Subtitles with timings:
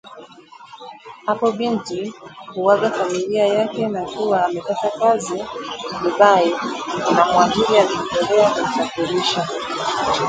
[1.25, 2.13] Hapo binti
[2.53, 5.43] huaga familia yake kuwa amepata kazi
[6.03, 6.49] Dubai
[7.15, 9.47] na muajiri amejitolea kumsafirisha